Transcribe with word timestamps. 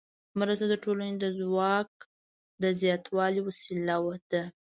مرسته 0.39 0.65
د 0.69 0.73
ټولنې 0.83 1.15
د 1.19 1.25
ځواک 1.39 1.89
د 2.61 2.63
زیاتوالي 2.81 3.41
وسیله 3.47 3.95
ده. 4.31 4.43